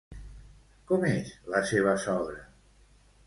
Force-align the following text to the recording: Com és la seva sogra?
Com 0.91 1.03
és 1.09 1.29
la 1.55 1.61
seva 1.73 1.95
sogra? 2.05 2.41